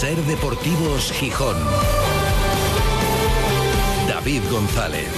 [0.00, 1.56] Ser Deportivos Gijón.
[4.06, 5.08] David González.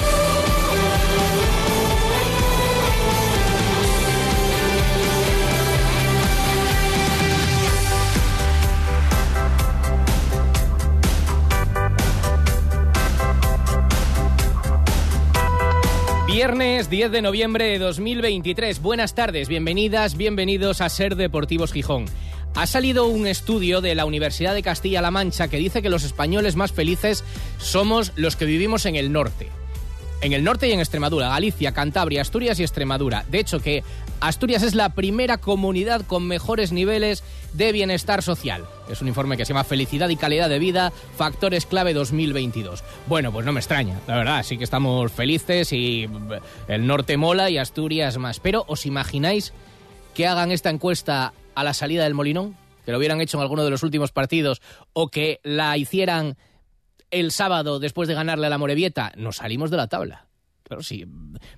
[16.28, 18.80] Viernes 10 de noviembre de 2023.
[18.80, 22.06] Buenas tardes, bienvenidas, bienvenidos a Ser Deportivos Gijón.
[22.58, 26.56] Ha salido un estudio de la Universidad de Castilla-La Mancha que dice que los españoles
[26.56, 27.22] más felices
[27.58, 29.48] somos los que vivimos en el norte.
[30.22, 33.24] En el norte y en Extremadura, Galicia, Cantabria, Asturias y Extremadura.
[33.30, 33.84] De hecho que
[34.18, 38.64] Asturias es la primera comunidad con mejores niveles de bienestar social.
[38.90, 42.82] Es un informe que se llama Felicidad y calidad de vida, factores clave 2022.
[43.06, 46.08] Bueno, pues no me extraña, la verdad, sí que estamos felices y
[46.66, 48.40] el norte mola y Asturias más.
[48.40, 49.52] Pero ¿os imagináis
[50.12, 52.56] que hagan esta encuesta a la salida del Molinón?
[52.84, 54.62] Que lo hubieran hecho en alguno de los últimos partidos
[54.92, 56.36] o que la hicieran
[57.10, 60.28] el sábado después de ganarle a la Morevieta, nos salimos de la tabla.
[60.68, 61.06] Pero sí,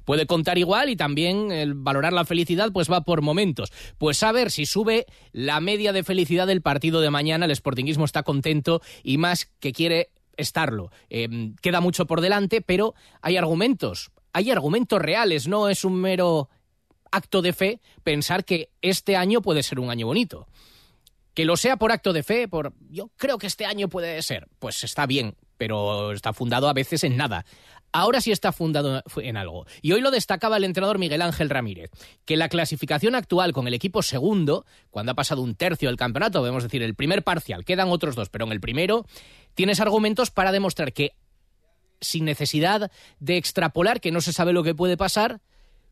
[0.04, 3.72] puede contar igual y también el valorar la felicidad pues va por momentos.
[3.98, 8.04] Pues a ver si sube la media de felicidad del partido de mañana, el Sportingismo
[8.06, 10.90] está contento y más que quiere estarlo.
[11.10, 16.48] Eh, queda mucho por delante, pero hay argumentos, hay argumentos reales, no es un mero
[17.10, 20.46] acto de fe pensar que este año puede ser un año bonito.
[21.34, 24.48] Que lo sea por acto de fe, por yo creo que este año puede ser,
[24.58, 27.44] pues está bien, pero está fundado a veces en nada.
[27.92, 29.66] Ahora sí está fundado en algo.
[29.82, 31.90] Y hoy lo destacaba el entrenador Miguel Ángel Ramírez,
[32.24, 36.38] que la clasificación actual con el equipo segundo, cuando ha pasado un tercio del campeonato,
[36.38, 39.06] podemos decir el primer parcial, quedan otros dos, pero en el primero
[39.54, 41.14] tienes argumentos para demostrar que
[42.00, 45.40] sin necesidad de extrapolar que no se sabe lo que puede pasar,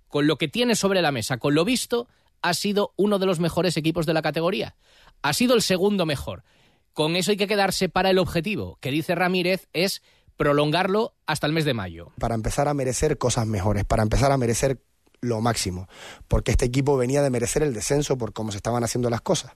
[0.09, 2.09] con lo que tiene sobre la mesa, con lo visto,
[2.42, 4.77] ha sido uno de los mejores equipos de la categoría.
[5.23, 6.45] Ha sido el segundo mejor.
[6.92, 10.03] Con eso hay que quedarse para el objetivo, que dice Ramírez es
[10.36, 12.12] prolongarlo hasta el mes de mayo.
[12.19, 14.80] Para empezar a merecer cosas mejores, para empezar a merecer
[15.20, 15.89] lo máximo,
[16.29, 19.52] porque este equipo venía de merecer el descenso por cómo se estaban haciendo las cosas.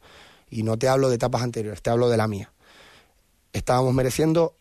[0.51, 2.53] Y no te hablo de etapas anteriores, te hablo de la mía.
[3.53, 4.57] Estábamos mereciendo,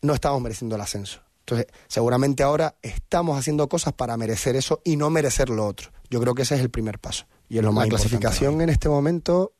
[0.00, 1.20] no estábamos mereciendo el ascenso.
[1.42, 5.90] Entonces, seguramente ahora estamos haciendo cosas para merecer eso y no merecer lo otro.
[6.08, 7.26] Yo creo que ese es el primer paso.
[7.48, 9.52] Y es lo más La clasificación en este momento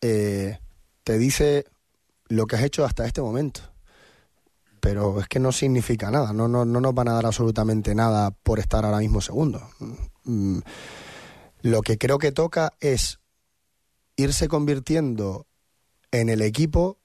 [0.00, 0.58] eh,
[1.04, 1.64] te dice
[2.28, 3.62] lo que has hecho hasta este momento
[4.80, 8.30] pero es que no significa nada, no, no, no nos van a dar absolutamente nada
[8.30, 9.68] por estar ahora mismo segundo.
[10.24, 10.58] Mm,
[11.62, 13.18] lo que creo que toca es
[14.16, 15.46] irse convirtiendo
[16.10, 16.98] en el equipo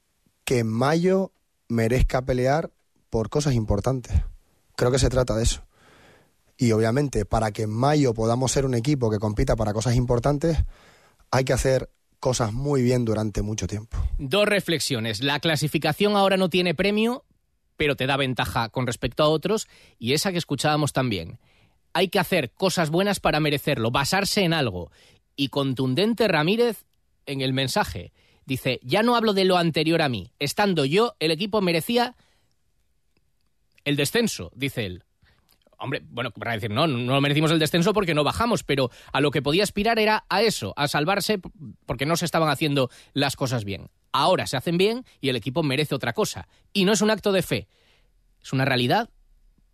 [0.46, 1.32] que en mayo
[1.68, 2.72] merezca pelear
[3.14, 4.24] por cosas importantes.
[4.76, 5.64] Creo que se trata de eso.
[6.58, 10.58] Y obviamente, para que en mayo podamos ser un equipo que compita para cosas importantes,
[11.30, 14.00] hay que hacer cosas muy bien durante mucho tiempo.
[14.18, 15.22] Dos reflexiones.
[15.22, 17.24] La clasificación ahora no tiene premio,
[17.78, 19.68] pero te da ventaja con respecto a otros,
[20.00, 21.38] y esa que escuchábamos también.
[21.94, 24.90] Hay que hacer cosas buenas para merecerlo, basarse en algo.
[25.36, 26.86] Y contundente Ramírez
[27.28, 28.12] en el mensaje.
[28.48, 30.32] Dice, ya no hablo de lo anterior a mí.
[30.40, 32.16] Estando yo, el equipo merecía
[33.86, 35.04] el descenso, dice él.
[35.78, 39.32] Hombre, bueno, para decir, no, no merecimos el descenso porque no bajamos, pero a lo
[39.32, 41.40] que podía aspirar era a eso, a salvarse
[41.86, 45.64] porque no se estaban haciendo las cosas bien ahora se hacen bien y el equipo
[45.64, 46.48] merece otra cosa.
[46.72, 47.68] Y no es un acto de fe,
[48.42, 49.10] es una realidad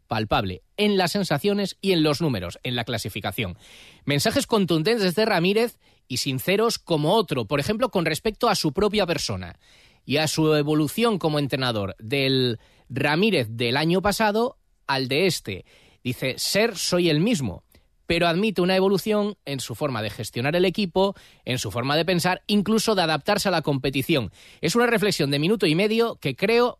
[0.07, 3.57] palpable en las sensaciones y en los números, en la clasificación.
[4.05, 5.77] Mensajes contundentes de Ramírez
[6.07, 9.59] y sinceros como otro, por ejemplo, con respecto a su propia persona
[10.05, 12.59] y a su evolución como entrenador del
[12.89, 14.57] Ramírez del año pasado
[14.87, 15.65] al de este.
[16.03, 17.63] Dice, ser soy el mismo
[18.09, 21.13] pero admite una evolución en su forma de gestionar el equipo,
[21.45, 24.31] en su forma de pensar, incluso de adaptarse a la competición.
[24.61, 26.79] Es una reflexión de minuto y medio que creo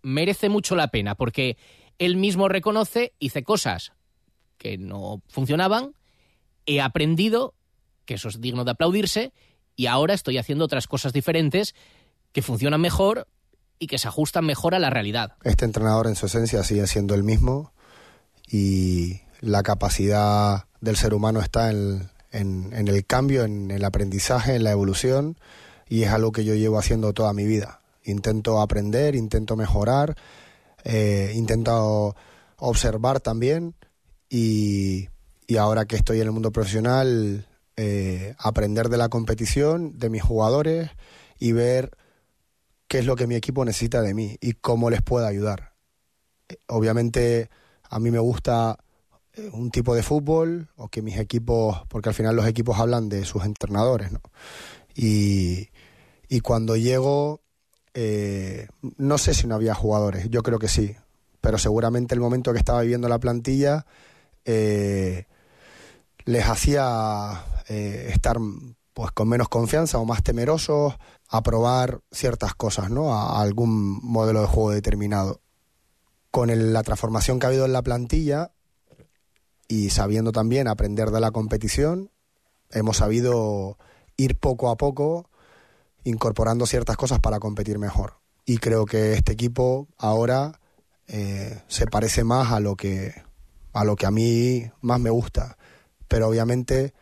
[0.00, 1.58] merece mucho la pena, porque
[1.98, 3.92] él mismo reconoce, hice cosas
[4.56, 5.92] que no funcionaban,
[6.64, 7.52] he aprendido,
[8.06, 9.34] que eso es digno de aplaudirse,
[9.76, 11.74] y ahora estoy haciendo otras cosas diferentes
[12.32, 13.28] que funcionan mejor
[13.80, 15.32] y que se ajustan mejor a la realidad.
[15.42, 17.72] Este entrenador en su esencia sigue siendo el mismo
[18.46, 24.64] y la capacidad del ser humano está en, en, el cambio, en el aprendizaje, en
[24.64, 25.38] la evolución,
[25.88, 27.80] y es algo que yo llevo haciendo toda mi vida.
[28.04, 30.14] Intento aprender, intento mejorar,
[30.84, 32.14] eh, intento
[32.58, 33.74] observar también,
[34.28, 35.08] y,
[35.46, 40.22] y, ahora que estoy en el mundo profesional, eh, aprender de la competición, de mis
[40.22, 40.90] jugadores,
[41.38, 41.90] y ver
[42.90, 45.74] qué es lo que mi equipo necesita de mí y cómo les puedo ayudar.
[46.66, 47.48] Obviamente
[47.88, 48.78] a mí me gusta
[49.52, 53.24] un tipo de fútbol o que mis equipos, porque al final los equipos hablan de
[53.24, 54.20] sus entrenadores, ¿no?
[54.96, 55.68] Y,
[56.28, 57.42] y cuando llego
[57.94, 58.66] eh,
[58.98, 60.96] no sé si no había jugadores, yo creo que sí,
[61.40, 63.86] pero seguramente el momento que estaba viviendo la plantilla
[64.44, 65.26] eh,
[66.24, 68.38] les hacía eh, estar
[68.92, 70.94] pues con menos confianza o más temerosos
[71.28, 73.14] a probar ciertas cosas, ¿no?
[73.14, 75.40] A, algún modelo de juego determinado.
[76.30, 78.52] Con la transformación que ha habido en la plantilla
[79.68, 82.10] y sabiendo también aprender de la competición,
[82.70, 83.78] hemos sabido
[84.16, 85.28] ir poco a poco
[86.04, 88.14] incorporando ciertas cosas para competir mejor.
[88.44, 90.60] Y creo que este equipo ahora
[91.06, 93.14] eh, se parece más a lo que
[93.72, 95.56] a lo que a mí más me gusta.
[96.08, 96.94] Pero obviamente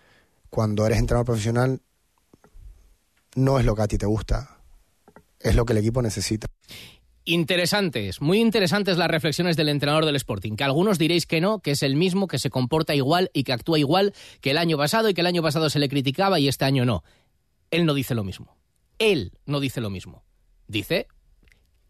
[0.50, 1.80] cuando eres entrenador profesional
[3.34, 4.58] no es lo que a ti te gusta,
[5.40, 6.46] es lo que el equipo necesita.
[7.24, 11.72] Interesantes, muy interesantes las reflexiones del entrenador del Sporting, que algunos diréis que no, que
[11.72, 15.10] es el mismo, que se comporta igual y que actúa igual que el año pasado
[15.10, 17.04] y que el año pasado se le criticaba y este año no.
[17.70, 18.56] Él no dice lo mismo.
[18.98, 20.24] Él no dice lo mismo.
[20.68, 21.06] Dice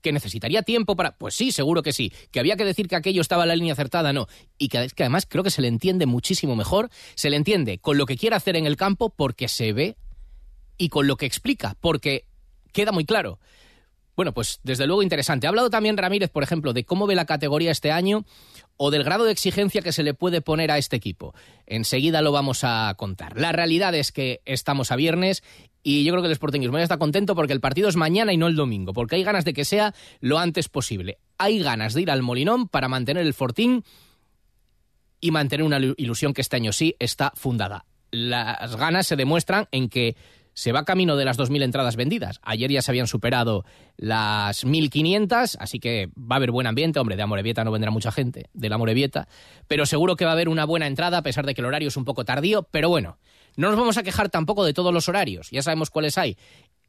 [0.01, 1.17] que necesitaría tiempo para...
[1.17, 2.13] Pues sí, seguro que sí.
[2.31, 4.27] Que había que decir que aquello estaba en la línea acertada, no.
[4.59, 6.91] Y que, que además creo que se le entiende muchísimo mejor.
[7.15, 9.97] Se le entiende con lo que quiere hacer en el campo porque se ve
[10.77, 12.25] y con lo que explica, porque
[12.73, 13.39] queda muy claro.
[14.19, 15.47] Bueno, pues desde luego interesante.
[15.47, 18.25] Ha hablado también Ramírez, por ejemplo, de cómo ve la categoría este año
[18.77, 21.35] o del grado de exigencia que se le puede poner a este equipo.
[21.67, 23.39] Enseguida lo vamos a contar.
[23.39, 25.45] La realidad es que estamos a viernes
[25.89, 28.37] y yo creo que el Sportingismo ya está contento porque el partido es mañana y
[28.37, 31.17] no el domingo, porque hay ganas de que sea lo antes posible.
[31.39, 33.85] Hay ganas de ir al Molinón para mantener el Fortín
[35.19, 37.87] y mantener una ilusión que este año sí está fundada.
[38.11, 40.15] Las ganas se demuestran en que
[40.53, 42.39] se va camino de las 2.000 entradas vendidas.
[42.43, 43.65] Ayer ya se habían superado
[43.97, 47.01] las 1.500, así que va a haber buen ambiente.
[47.01, 49.27] Hombre, de Amorebieta no vendrá mucha gente, de la Amorebieta,
[49.69, 51.89] pero seguro que va a haber una buena entrada, a pesar de que el horario
[51.89, 52.65] es un poco tardío.
[52.65, 53.17] Pero bueno,
[53.59, 56.39] no nos vamos a quejar tampoco de todos los horarios, ya sabemos cuáles hay.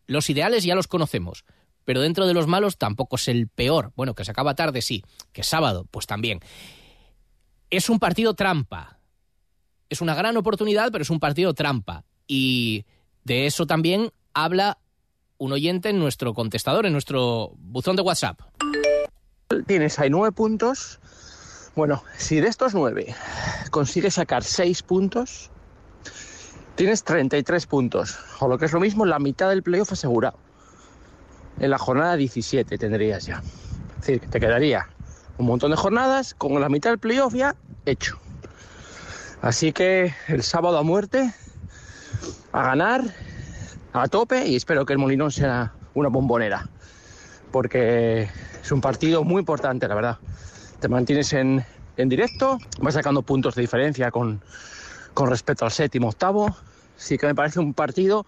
[0.06, 1.44] Los ideales ya los conocemos,
[1.84, 3.92] pero dentro de los malos tampoco es el peor.
[3.96, 6.42] Bueno, que se acaba tarde, sí, que sábado, pues también.
[7.72, 9.00] Es un partido trampa.
[9.90, 12.06] Es una gran oportunidad, pero es un partido trampa.
[12.28, 12.86] Y
[13.24, 14.78] de eso también habla
[15.40, 18.42] un oyente en nuestro contestador, en nuestro buzón de WhatsApp.
[19.66, 21.00] Tienes ahí nueve puntos.
[21.76, 23.16] Bueno, si de estos nueve
[23.72, 25.50] consigues sacar seis puntos,
[26.80, 28.18] tienes 33 puntos.
[28.40, 30.40] O lo que es lo mismo, la mitad del playoff asegurado.
[31.60, 33.44] En la jornada 17 tendrías ya.
[33.96, 34.88] Es decir, que te quedaría
[35.38, 37.54] un montón de jornadas con la mitad del playoff ya
[37.86, 38.18] hecho.
[39.42, 41.34] Así que el sábado a muerte
[42.54, 43.04] a ganar
[43.92, 46.70] a tope y espero que el Molinón sea una bombonera,
[47.52, 48.30] porque
[48.62, 50.18] es un partido muy importante, la verdad.
[50.80, 51.62] Te mantienes en,
[51.98, 54.42] en directo, vas sacando puntos de diferencia con,
[55.14, 56.56] con respecto al séptimo, octavo.
[57.00, 58.26] Sí que me parece un partido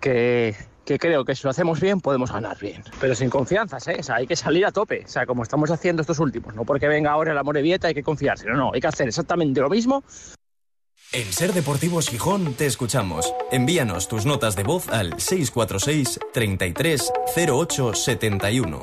[0.00, 2.82] que, que creo que si lo hacemos bien podemos ganar bien.
[3.00, 3.96] Pero sin confianzas, ¿eh?
[4.00, 6.54] O sea, hay que salir a tope, o sea, como estamos haciendo estos últimos.
[6.54, 9.60] No porque venga ahora el Amorebieta hay que confiarse, no, no, hay que hacer exactamente
[9.60, 10.02] lo mismo
[11.14, 13.34] en Ser Deportivos Gijón te escuchamos.
[13.50, 18.82] Envíanos tus notas de voz al 646 33 08 71.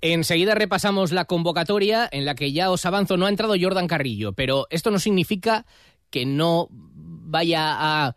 [0.00, 4.32] Enseguida repasamos la convocatoria en la que ya os avanzo no ha entrado Jordan Carrillo,
[4.32, 5.64] pero esto no significa
[6.10, 8.16] que no vaya a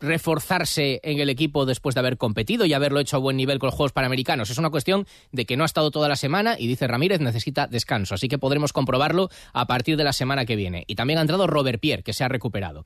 [0.00, 3.68] reforzarse en el equipo después de haber competido y haberlo hecho a buen nivel con
[3.68, 4.50] los Juegos Panamericanos.
[4.50, 7.66] Es una cuestión de que no ha estado toda la semana y dice Ramírez necesita
[7.66, 10.84] descanso, así que podremos comprobarlo a partir de la semana que viene.
[10.86, 12.82] Y también ha entrado Robert Pierre, que se ha recuperado.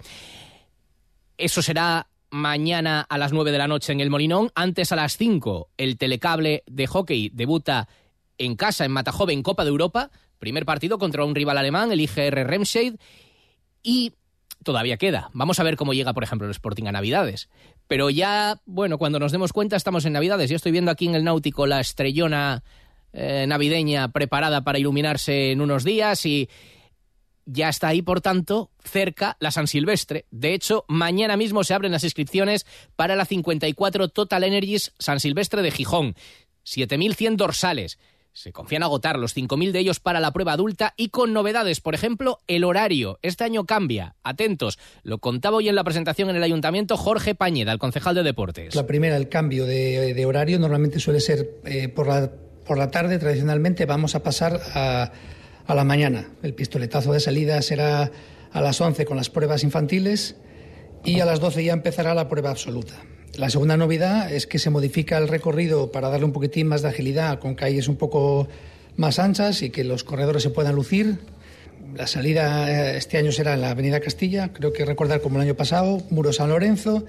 [1.38, 4.50] Eso será mañana a las 9 de la noche en el Molinón.
[4.56, 7.88] Antes a las 5 el telecable de hockey debuta
[8.38, 10.10] en casa en Matajove en Copa de Europa.
[10.40, 12.96] Primer partido contra un rival alemán, el IGR Remscheid.
[13.84, 14.14] Y
[14.64, 15.30] todavía queda.
[15.32, 17.48] Vamos a ver cómo llega, por ejemplo, el Sporting a Navidades.
[17.86, 20.50] Pero ya, bueno, cuando nos demos cuenta estamos en Navidades.
[20.50, 22.64] Yo estoy viendo aquí en el Náutico la estrellona
[23.12, 26.48] eh, navideña preparada para iluminarse en unos días y
[27.46, 30.26] ya está ahí, por tanto, cerca la San Silvestre.
[30.30, 32.66] De hecho, mañana mismo se abren las inscripciones
[32.96, 36.16] para la 54 Total Energies San Silvestre de Gijón.
[36.64, 37.98] 7.100 dorsales.
[38.34, 41.80] Se confían agotar los 5.000 de ellos para la prueba adulta y con novedades.
[41.80, 43.20] Por ejemplo, el horario.
[43.22, 44.16] Este año cambia.
[44.24, 44.76] Atentos.
[45.04, 48.74] Lo contaba hoy en la presentación en el ayuntamiento Jorge Pañeda, el concejal de deportes.
[48.74, 52.28] La primera, el cambio de, horario, normalmente suele ser eh, por, la,
[52.66, 53.20] por la tarde.
[53.20, 55.12] Tradicionalmente vamos a pasar a,
[55.64, 56.28] a la mañana.
[56.42, 58.10] El pistoletazo de salida será
[58.50, 60.34] a las 11 con las pruebas infantiles
[61.04, 62.94] y a las 12 ya empezará la prueba absoluta.
[63.36, 66.88] La segunda novedad es que se modifica el recorrido para darle un poquitín más de
[66.88, 68.48] agilidad con calles un poco
[68.96, 71.18] más anchas y que los corredores se puedan lucir.
[71.96, 75.54] La salida eh, este año será la Avenida Castilla, creo que recordar como el año
[75.54, 77.04] pasado, Muro San Lorenzo,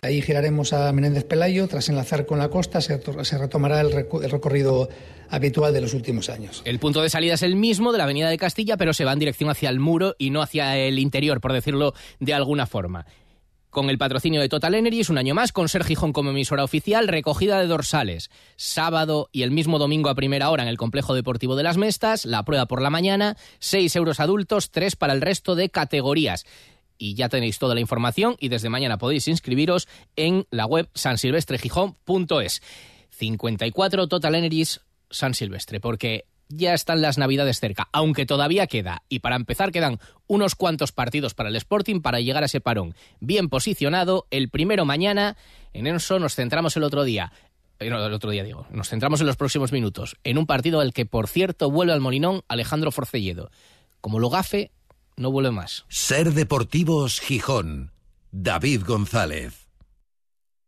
[0.00, 3.00] Ahí giraremos a Menéndez Pelayo, tras enlazar con la costa se,
[3.36, 4.88] retomará el, recorrido
[5.28, 6.62] habitual de los últimos años.
[6.64, 9.12] El punto de salida es el mismo de la Avenida de Castilla, pero se va
[9.12, 13.06] en dirección hacia el muro y no hacia el interior, por decirlo de alguna forma
[13.70, 17.08] con el patrocinio de Total Energies, un año más, con Ser Gijón como emisora oficial,
[17.08, 18.30] recogida de dorsales.
[18.56, 22.24] Sábado y el mismo domingo a primera hora en el Complejo Deportivo de las Mestas,
[22.24, 26.44] la prueba por la mañana, 6 euros adultos, 3 para el resto de categorías
[26.98, 32.62] y ya tenéis toda la información y desde mañana podéis inscribiros en la web sansilvestregijón.es.
[33.10, 39.20] 54 Total Energies San Silvestre, porque ya están las navidades cerca, aunque todavía queda, y
[39.20, 42.94] para empezar quedan unos cuantos partidos para el Sporting para llegar a ese parón.
[43.20, 45.36] Bien posicionado, el primero mañana,
[45.72, 47.32] en eso nos centramos el otro día.
[47.78, 50.92] Eh, el otro día digo, nos centramos en los próximos minutos, en un partido al
[50.92, 53.50] que, por cierto, vuelve al Molinón Alejandro Forcelledo.
[54.00, 54.70] Como lo gafe,
[55.16, 55.84] no vuelve más.
[55.88, 57.92] Ser Deportivos Gijón.
[58.30, 59.67] David González.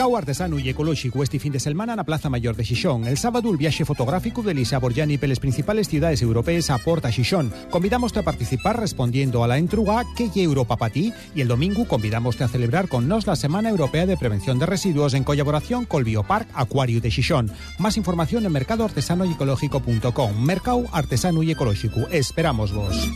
[0.00, 3.06] Mercado artesano y ecológico este fin de semana la Plaza Mayor de Xixón.
[3.06, 7.52] El sábado el viaje fotográfico de Lisa Borgiani las principales ciudades europeas aporta Xixón.
[7.68, 11.86] Convidamos a participar respondiendo a la entruga que es Europa para ti y el domingo
[11.86, 15.98] convidamos a celebrar con nos la Semana Europea de Prevención de Residuos en colaboración con
[15.98, 17.52] el Biopark Acuario de Xixón.
[17.78, 20.42] Más información en mercadoartesanoyecológico.com.
[20.42, 22.08] Mercado Artesano y Ecológico.
[22.10, 23.06] Esperamos vos.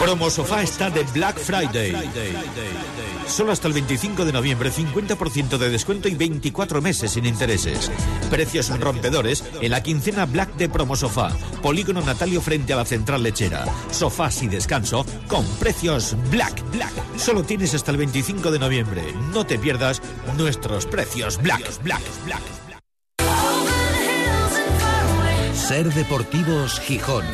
[0.00, 1.92] Promo Sofá está de Black Friday.
[3.28, 7.90] Solo hasta el 25 de noviembre, 50% de descuento y 24 meses sin intereses.
[8.30, 11.30] Precios rompedores en la quincena Black de Promo Sofá.
[11.62, 13.64] Polígono Natalio frente a la central lechera.
[13.90, 16.62] Sofás y descanso con precios Black.
[16.72, 16.92] Black.
[17.16, 19.02] Solo tienes hasta el 25 de noviembre.
[19.32, 20.02] No te pierdas
[20.36, 21.82] nuestros precios Black.
[21.82, 22.02] Black.
[22.24, 22.42] Black.
[25.54, 27.24] Ser Deportivos Gijón.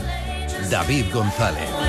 [0.70, 1.83] David González.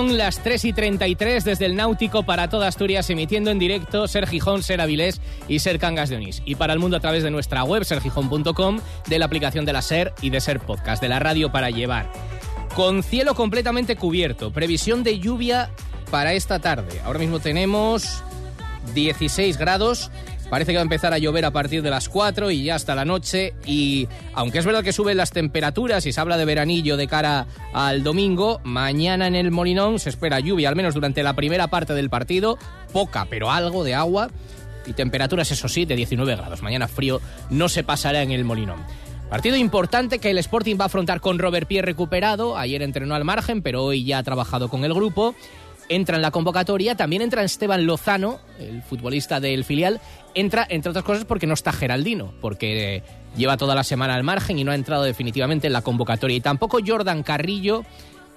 [0.00, 4.26] Son las 3 y 33 desde el Náutico para toda Asturias, emitiendo en directo Ser
[4.26, 6.40] Gijón, Ser Avilés y Ser Cangas de Onís.
[6.46, 9.82] Y para el mundo a través de nuestra web, sergijón.com, de la aplicación de la
[9.82, 12.10] Ser y de Ser Podcast, de la radio para llevar.
[12.74, 15.68] Con cielo completamente cubierto, previsión de lluvia
[16.10, 17.02] para esta tarde.
[17.04, 18.24] Ahora mismo tenemos
[18.94, 20.10] 16 grados
[20.50, 22.96] Parece que va a empezar a llover a partir de las 4 y ya hasta
[22.96, 23.54] la noche.
[23.64, 27.46] Y aunque es verdad que suben las temperaturas y se habla de veranillo de cara
[27.72, 31.94] al domingo, mañana en el Molinón se espera lluvia, al menos durante la primera parte
[31.94, 32.58] del partido.
[32.92, 34.28] Poca, pero algo de agua.
[34.86, 36.62] Y temperaturas, eso sí, de 19 grados.
[36.62, 38.84] Mañana frío no se pasará en el Molinón.
[39.30, 42.58] Partido importante que el Sporting va a afrontar con Robert Pierre recuperado.
[42.58, 45.36] Ayer entrenó al margen, pero hoy ya ha trabajado con el grupo
[45.90, 46.94] entra en la convocatoria.
[46.94, 50.00] También entra Esteban Lozano, el futbolista del filial.
[50.34, 53.02] Entra, entre otras cosas, porque no está Geraldino, porque
[53.36, 56.36] lleva toda la semana al margen y no ha entrado definitivamente en la convocatoria.
[56.38, 57.84] Y tampoco Jordan Carrillo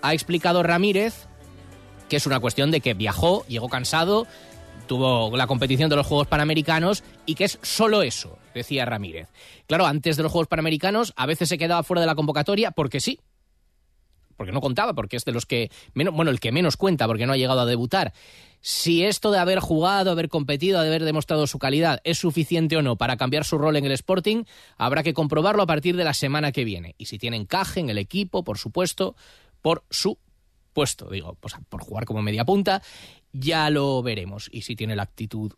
[0.01, 1.27] ha explicado Ramírez
[2.13, 4.27] que es una cuestión de que viajó, llegó cansado,
[4.87, 9.29] tuvo la competición de los Juegos Panamericanos y que es solo eso, decía Ramírez.
[9.65, 12.99] Claro, antes de los Juegos Panamericanos a veces se quedaba fuera de la convocatoria porque
[12.99, 13.19] sí,
[14.35, 17.25] porque no contaba, porque es de los que menos, bueno, el que menos cuenta, porque
[17.25, 18.13] no ha llegado a debutar.
[18.61, 22.81] Si esto de haber jugado, haber competido, de haber demostrado su calidad es suficiente o
[22.81, 24.45] no para cambiar su rol en el Sporting,
[24.77, 26.95] habrá que comprobarlo a partir de la semana que viene.
[26.97, 29.15] Y si tiene encaje en el equipo, por supuesto,
[29.61, 30.17] por su
[30.71, 31.35] puesto, digo,
[31.69, 32.81] por jugar como media punta,
[33.33, 34.49] ya lo veremos.
[34.51, 35.51] Y si tiene la actitud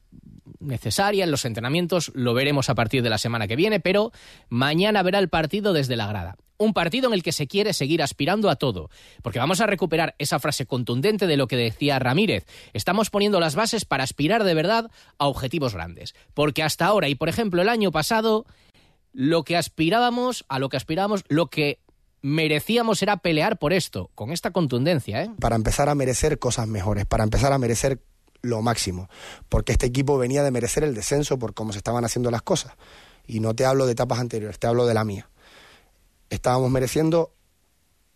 [0.59, 4.11] necesaria en los entrenamientos, lo veremos a partir de la semana que viene, pero
[4.49, 6.37] mañana verá el partido desde la grada.
[6.57, 8.89] Un partido en el que se quiere seguir aspirando a todo,
[9.21, 12.45] porque vamos a recuperar esa frase contundente de lo que decía Ramírez.
[12.73, 17.15] Estamos poniendo las bases para aspirar de verdad a objetivos grandes, porque hasta ahora y
[17.15, 18.45] por ejemplo el año pasado
[19.13, 21.79] lo que aspirábamos, a lo que aspirábamos, lo que
[22.21, 25.31] merecíamos era pelear por esto, con esta contundencia, ¿eh?
[25.39, 28.01] Para empezar a merecer cosas mejores, para empezar a merecer
[28.41, 29.09] lo máximo,
[29.47, 32.73] porque este equipo venía de merecer el descenso por cómo se estaban haciendo las cosas.
[33.25, 35.29] Y no te hablo de etapas anteriores, te hablo de la mía
[36.29, 37.33] estábamos mereciendo,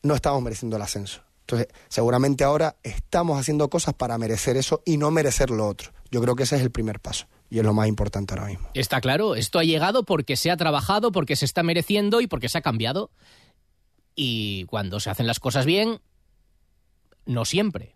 [0.03, 1.21] no estábamos mereciendo el ascenso.
[1.41, 5.91] Entonces, seguramente ahora estamos haciendo cosas para merecer eso y no merecer lo otro.
[6.11, 8.69] Yo creo que ese es el primer paso y es lo más importante ahora mismo.
[8.75, 12.49] Está claro, esto ha llegado porque se ha trabajado, porque se está mereciendo y porque
[12.49, 13.09] se ha cambiado.
[14.15, 16.01] Y cuando se hacen las cosas bien,
[17.25, 17.95] no siempre,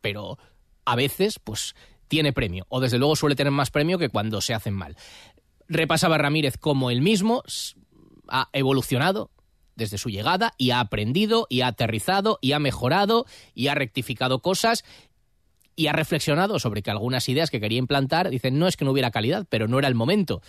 [0.00, 0.38] pero
[0.84, 1.74] a veces, pues
[2.08, 4.96] tiene premio, o desde luego suele tener más premio que cuando se hacen mal.
[5.68, 7.42] Repasaba Ramírez como él mismo
[8.28, 9.30] ha evolucionado,
[9.78, 14.40] desde su llegada y ha aprendido y ha aterrizado y ha mejorado y ha rectificado
[14.40, 14.84] cosas
[15.76, 18.90] y ha reflexionado sobre que algunas ideas que quería implantar dicen no es que no
[18.90, 20.42] hubiera calidad, pero no era el momento.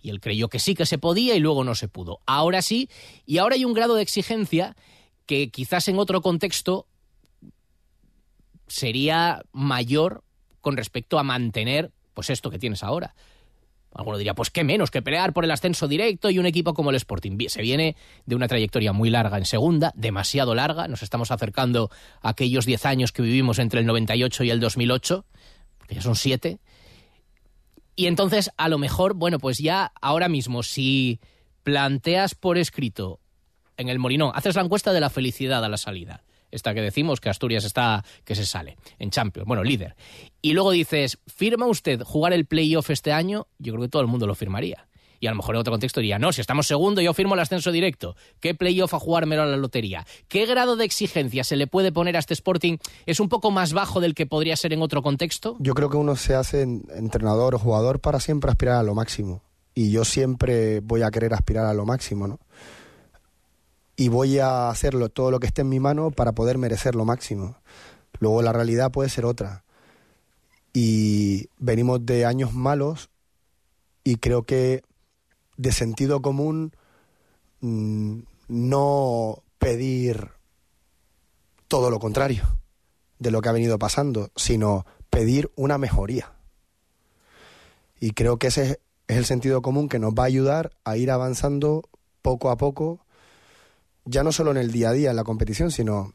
[0.00, 2.20] Y él creyó que sí que se podía y luego no se pudo.
[2.24, 2.88] Ahora sí,
[3.26, 4.76] y ahora hay un grado de exigencia
[5.26, 6.86] que quizás en otro contexto
[8.68, 10.22] sería mayor
[10.60, 13.16] con respecto a mantener pues esto que tienes ahora.
[13.92, 16.90] Alguno diría, pues qué menos que pelear por el ascenso directo y un equipo como
[16.90, 17.36] el Sporting.
[17.48, 20.86] Se viene de una trayectoria muy larga en segunda, demasiado larga.
[20.86, 21.90] Nos estamos acercando
[22.22, 25.24] a aquellos 10 años que vivimos entre el 98 y el 2008,
[25.88, 26.58] que ya son 7.
[27.96, 31.18] Y entonces, a lo mejor, bueno, pues ya ahora mismo, si
[31.64, 33.18] planteas por escrito
[33.76, 37.20] en el Morinón, haces la encuesta de la felicidad a la salida esta que decimos
[37.20, 39.96] que Asturias está que se sale en Champions, bueno, líder.
[40.42, 43.46] Y luego dices, ¿firma usted jugar el playoff este año?
[43.58, 44.86] Yo creo que todo el mundo lo firmaría.
[45.22, 47.40] Y a lo mejor en otro contexto diría, no, si estamos segundo, yo firmo el
[47.40, 48.16] ascenso directo.
[48.40, 50.06] ¿Qué playoff a jugármelo a la lotería?
[50.28, 52.78] ¿Qué grado de exigencia se le puede poner a este Sporting?
[53.04, 55.56] ¿Es un poco más bajo del que podría ser en otro contexto?
[55.60, 59.42] Yo creo que uno se hace entrenador o jugador para siempre aspirar a lo máximo.
[59.74, 62.40] Y yo siempre voy a querer aspirar a lo máximo, ¿no?
[64.00, 67.04] Y voy a hacerlo todo lo que esté en mi mano para poder merecer lo
[67.04, 67.58] máximo.
[68.18, 69.62] Luego la realidad puede ser otra.
[70.72, 73.10] Y venimos de años malos
[74.02, 74.80] y creo que
[75.58, 76.72] de sentido común
[77.60, 80.30] mm, no pedir
[81.68, 82.44] todo lo contrario
[83.18, 86.32] de lo que ha venido pasando, sino pedir una mejoría.
[88.00, 91.10] Y creo que ese es el sentido común que nos va a ayudar a ir
[91.10, 91.82] avanzando
[92.22, 93.04] poco a poco
[94.04, 96.14] ya no solo en el día a día, en la competición, sino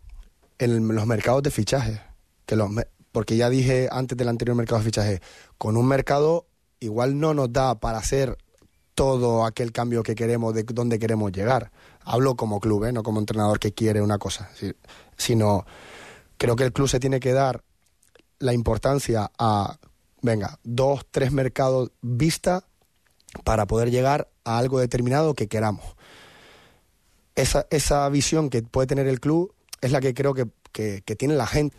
[0.58, 2.02] en los mercados de fichaje.
[2.46, 2.70] Que los,
[3.12, 5.22] porque ya dije antes del anterior mercado de fichaje,
[5.58, 6.48] con un mercado
[6.80, 8.38] igual no nos da para hacer
[8.94, 11.72] todo aquel cambio que queremos, de dónde queremos llegar.
[12.02, 12.92] Hablo como club, ¿eh?
[12.94, 14.50] no como entrenador que quiere una cosa,
[15.18, 15.66] sino
[16.38, 17.64] creo que el club se tiene que dar
[18.40, 19.78] la importancia a,
[20.22, 22.64] venga, dos, tres mercados vista
[23.44, 25.96] para poder llegar a algo determinado que queramos
[27.36, 30.46] esa, esa visión que puede tener el club es la que creo que,
[31.18, 31.76] tiene la gente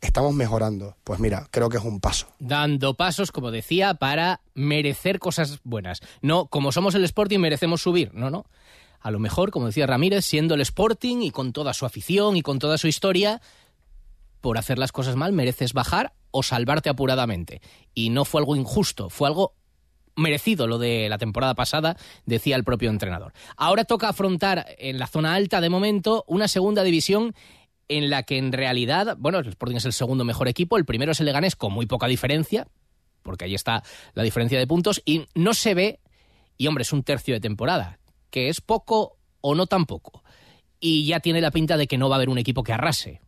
[0.00, 0.96] estamos mejorando.
[1.04, 2.26] Pues mira, creo que es un paso.
[2.38, 6.00] Dando pasos, como decía, para merecer cosas buenas.
[6.22, 8.10] No, como somos el Sporting, merecemos subir.
[8.14, 8.46] No, no.
[9.00, 12.42] A lo mejor, como decía Ramírez, siendo el Sporting y con toda su afición y
[12.42, 13.42] con toda su historia,
[14.40, 17.60] por hacer las cosas mal mereces bajar o salvarte apuradamente.
[17.94, 19.54] Y no fue algo injusto, fue algo
[20.20, 23.32] merecido lo de la temporada pasada, decía el propio entrenador.
[23.56, 27.34] Ahora toca afrontar en la zona alta de momento una segunda división
[27.88, 31.12] en la que en realidad, bueno, el Sporting es el segundo mejor equipo, el primero
[31.12, 32.68] es el Leganés con muy poca diferencia,
[33.22, 33.82] porque ahí está
[34.14, 36.00] la diferencia de puntos, y no se ve,
[36.56, 37.98] y hombre, es un tercio de temporada,
[38.30, 40.22] que es poco o no tan poco.
[40.78, 43.20] Y ya tiene la pinta de que no va a haber un equipo que arrase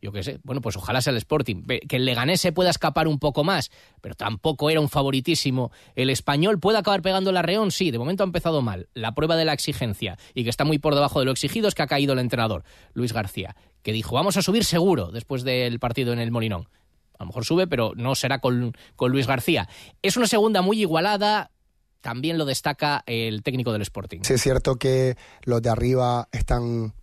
[0.00, 3.08] yo qué sé, bueno, pues ojalá sea el Sporting, que el Leganés se pueda escapar
[3.08, 5.72] un poco más, pero tampoco era un favoritísimo.
[5.94, 8.88] El español puede acabar pegando la reón, sí, de momento ha empezado mal.
[8.94, 11.74] La prueba de la exigencia y que está muy por debajo de lo exigido es
[11.74, 15.78] que ha caído el entrenador, Luis García, que dijo, vamos a subir seguro después del
[15.78, 16.68] partido en el Molinón.
[17.18, 19.68] A lo mejor sube, pero no será con, con Luis García.
[20.02, 21.50] Es una segunda muy igualada,
[22.02, 24.20] también lo destaca el técnico del Sporting.
[24.22, 26.94] Sí, es cierto que los de arriba están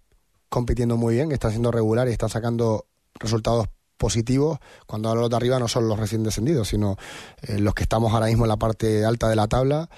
[0.54, 2.86] compitiendo muy bien, están siendo regulares y están sacando
[3.16, 4.60] resultados positivos.
[4.86, 6.96] Cuando hablo de arriba no son los recién descendidos, sino
[7.42, 9.89] eh, los que estamos ahora mismo en la parte alta de la tabla.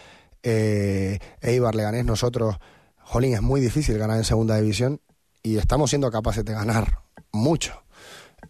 [0.44, 2.56] Eh, Eibar, Leganés, nosotros,
[3.00, 5.02] Jolín, es muy difícil ganar en segunda división
[5.44, 7.00] y estamos siendo capaces de ganar
[7.34, 7.84] mucho.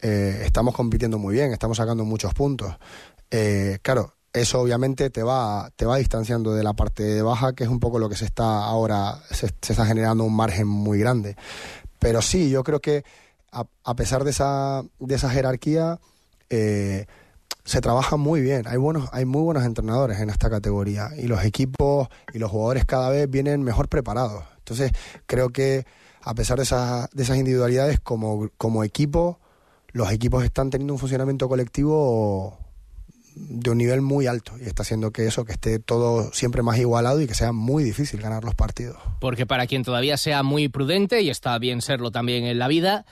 [0.00, 2.76] Eh, estamos compitiendo muy bien, estamos sacando muchos puntos.
[3.32, 7.70] Eh, claro, eso obviamente te va, te va distanciando de la parte baja, que es
[7.70, 11.36] un poco lo que se está ahora, se, está generando un margen muy grande.
[12.06, 13.04] Pero sí, yo creo que
[13.50, 15.98] a, pesar de esa, de esa jerarquía,
[16.50, 17.06] eh,
[17.64, 18.62] se trabaja muy bien.
[18.68, 22.84] Hay buenos, hay muy buenos entrenadores en esta categoría y los equipos y los jugadores
[22.84, 24.44] cada vez vienen mejor preparados.
[24.58, 24.92] Entonces,
[25.26, 25.84] creo que
[26.22, 29.40] a pesar de esas, de esas individualidades, como, como equipo,
[29.90, 32.56] los equipos están teniendo un funcionamiento colectivo
[33.36, 36.78] de un nivel muy alto y está haciendo que eso, que esté todo siempre más
[36.78, 38.96] igualado y que sea muy difícil ganar los partidos.
[39.20, 43.04] Porque para quien todavía sea muy prudente, y está bien serlo también en la vida,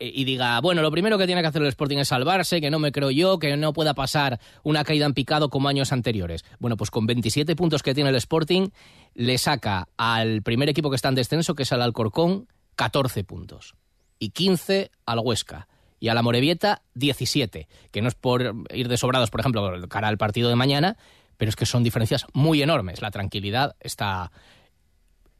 [0.00, 2.70] eh, y diga, bueno, lo primero que tiene que hacer el Sporting es salvarse, que
[2.70, 6.44] no me creo yo, que no pueda pasar una caída en picado como años anteriores.
[6.58, 8.70] Bueno, pues con 27 puntos que tiene el Sporting,
[9.14, 13.74] le saca al primer equipo que está en descenso, que es el Alcorcón, 14 puntos.
[14.18, 15.68] Y 15 al Huesca
[16.00, 20.08] y a la Morevieta 17, que no es por ir de sobrados, por ejemplo, cara
[20.08, 20.96] al partido de mañana,
[21.36, 23.02] pero es que son diferencias muy enormes.
[23.02, 24.32] La tranquilidad está,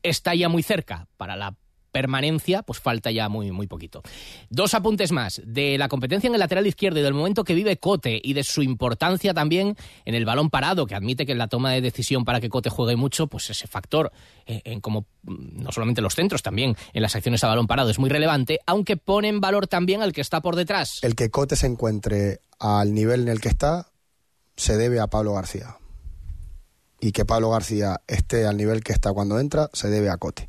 [0.02, 1.54] está ya muy cerca para la
[1.90, 4.02] permanencia, pues falta ya muy, muy poquito.
[4.50, 7.78] Dos apuntes más de la competencia en el lateral izquierdo y del momento que vive
[7.78, 11.48] Cote y de su importancia también en el balón parado, que admite que en la
[11.48, 14.12] toma de decisión para que Cote juegue mucho, pues ese factor
[14.46, 17.98] en como mm, no solamente los centros, también en las acciones a balón parado es
[17.98, 21.00] muy relevante, aunque pone en valor también al que está por detrás.
[21.02, 23.90] El que Cote se encuentre al nivel en el que está
[24.56, 25.76] se debe a Pablo García.
[27.00, 30.48] Y que Pablo García esté al nivel que está cuando entra se debe a Cote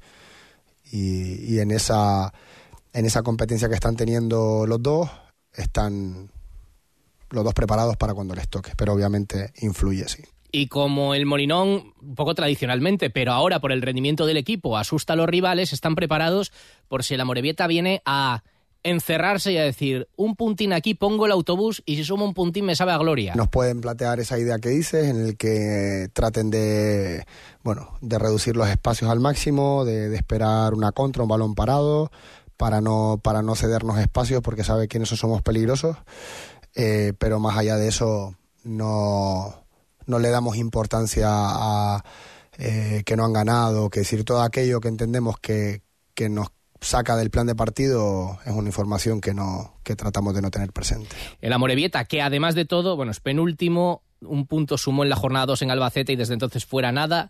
[0.91, 2.33] y, en, esa,
[2.93, 5.09] en esa competencia que están teniendo los dos,
[5.53, 6.29] están
[7.29, 10.23] los dos preparados para cuando les toque, pero obviamente influye, sí.
[10.51, 15.13] Y como el Molinón, un poco tradicionalmente, pero ahora por el rendimiento del equipo asusta
[15.13, 16.51] a los rivales, están preparados
[16.87, 18.43] por si la Morevieta viene a
[18.83, 22.65] encerrarse y a decir, un puntín aquí, pongo el autobús y si sumo un puntín
[22.65, 23.35] me sabe a gloria.
[23.35, 27.25] Nos pueden plantear esa idea que dices, en el que traten de,
[27.63, 32.11] bueno, de reducir los espacios al máximo, de, esperar una contra, un balón parado,
[32.57, 35.97] para no, para no cedernos espacios porque sabe que en eso somos peligrosos.
[36.75, 39.65] Eh, pero más allá de eso, no,
[40.05, 42.03] no le damos importancia a
[42.57, 45.81] eh, que no han ganado, que decir todo aquello que entendemos que,
[46.13, 46.49] que nos
[46.81, 50.71] saca del plan de partido es una información que no que tratamos de no tener
[50.71, 51.15] presente.
[51.41, 55.45] El Amorebieta, que además de todo, bueno, es penúltimo, un punto sumó en la jornada
[55.45, 57.29] 2 en Albacete y desde entonces fuera nada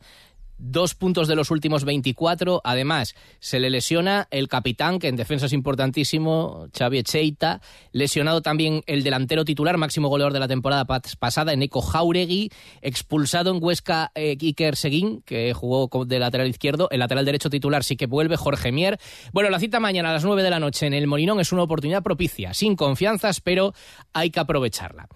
[0.60, 2.62] dos puntos de los últimos 24.
[2.64, 7.62] Además, se le lesiona el capitán, que en defensa es importantísimo, Xavi Echeita.
[7.92, 12.52] Lesionado también el delantero titular, máximo goleador de la temporada pasada, Eneco Jauregui.
[12.82, 16.90] Expulsado en Huesca, eh, Iker Seguín, que jugó de lateral izquierdo.
[16.92, 19.00] El lateral derecho titular sí que vuelve, Jorge Mier.
[19.34, 21.64] Bueno, la cita mañana a las 9 de la noche en el Molinón es una
[21.64, 23.74] oportunidad propicia, sin confianzas, pero
[24.14, 25.08] hay que aprovecharla.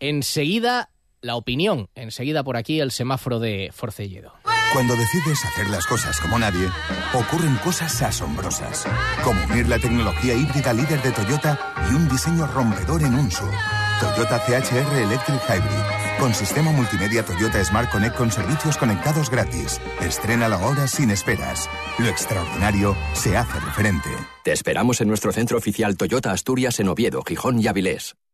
[0.00, 1.88] Enseguida la opinión.
[1.94, 4.32] Enseguida por aquí el semáforo de Forcelledo.
[4.72, 6.68] Cuando decides hacer las cosas como nadie,
[7.14, 8.86] ocurren cosas asombrosas,
[9.24, 13.50] como unir la tecnología híbrida líder de Toyota y un diseño rompedor en un SUV.
[13.98, 19.80] Toyota CHR Electric Hybrid, con sistema multimedia Toyota Smart Connect con servicios conectados gratis.
[20.00, 21.68] Estrena la hora sin esperas.
[21.98, 24.10] Lo extraordinario se hace referente.
[24.44, 28.14] Te esperamos en nuestro centro oficial Toyota Asturias en Oviedo, Gijón y Avilés.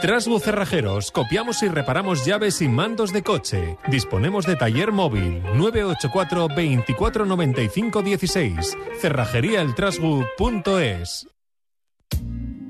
[0.00, 3.76] Trasbu Cerrajeros, copiamos y reparamos llaves y mandos de coche.
[3.88, 8.78] Disponemos de taller móvil 984 2495 16.
[9.00, 11.28] Cerrajeríaeltrasbu.es.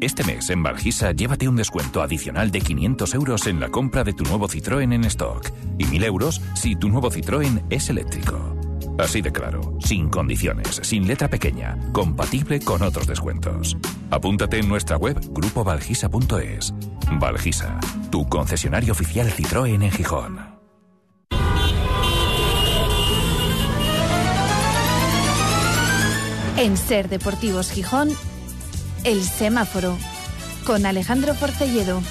[0.01, 4.13] Este mes en Valgisa llévate un descuento adicional de 500 euros en la compra de
[4.13, 8.58] tu nuevo Citroën en stock y 1000 euros si tu nuevo Citroën es eléctrico.
[8.99, 13.77] Así de claro, sin condiciones, sin letra pequeña, compatible con otros descuentos.
[14.11, 16.75] Apúntate en nuestra web grupovalgisa.es.
[17.13, 17.79] Valgisa,
[18.11, 20.59] tu concesionario oficial Citroën en Gijón.
[26.57, 28.11] En Ser Deportivos Gijón,
[29.05, 29.97] El Semáforo,
[30.67, 32.03] con Alejandro Forcelledo.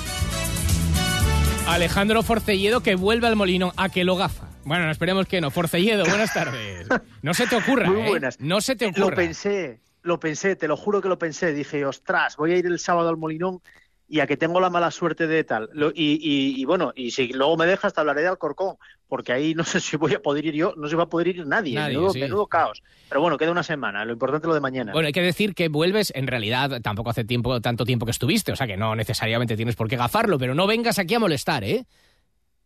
[1.68, 4.47] Alejandro Forcelledo que vuelve al molino a que lo gafa.
[4.68, 5.50] Bueno, esperemos que no.
[5.52, 6.88] Forcelledo, buenas tardes.
[7.22, 8.10] No se te ocurra, Muy ¿eh?
[8.10, 8.40] buenas.
[8.40, 9.10] No se te ocurra.
[9.10, 11.54] Lo pensé, lo pensé, te lo juro que lo pensé.
[11.54, 13.62] Dije, ostras, voy a ir el sábado al Molinón
[14.10, 15.70] y a que tengo la mala suerte de tal.
[15.74, 18.76] Lo- y, y- y bueno, y si luego me dejas, te hablaré de Alcorcón,
[19.08, 21.28] porque ahí no sé si voy a poder ir yo, no se va a poder
[21.30, 21.76] ir nadie.
[21.76, 22.20] Nadie, menudo, sí.
[22.20, 22.84] menudo caos.
[23.10, 24.92] Pero bueno, queda una semana, lo importante es lo de mañana.
[24.92, 28.52] Bueno, hay que decir que vuelves, en realidad tampoco hace tiempo, tanto tiempo que estuviste,
[28.52, 31.64] o sea que no necesariamente tienes por qué gafarlo, pero no vengas aquí a molestar,
[31.64, 31.86] ¿eh?